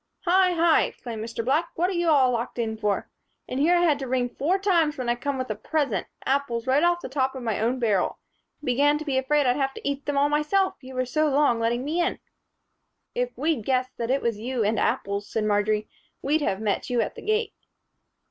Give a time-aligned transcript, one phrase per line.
[0.25, 1.45] "Hi, hi!" exclaimed Mr.
[1.45, 1.69] Black.
[1.75, 3.07] "What are you all locked in for?
[3.47, 6.65] And here I had to ring four times when I came with a present apples
[6.65, 8.17] right off the top of my own barrel.
[8.63, 11.59] Began to be afraid I'd have to eat them all myself, you were so long
[11.59, 12.17] letting me in."
[13.13, 15.87] "If we'd guessed that it was you and apples," said Marjory,
[16.23, 17.53] "we'd have met you at the gate."